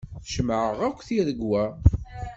Cemɛeɣ-ak 0.33 0.97
tiregwa. 1.07 1.63